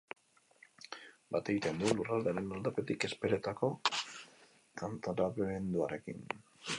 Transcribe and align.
Bat 1.35 1.51
egiten 1.53 1.81
du 1.83 1.91
lurraldearen 1.99 2.49
aldetik 2.55 3.05
Ezpeletako 3.09 3.69
Kantonamenduarekin. 4.83 6.25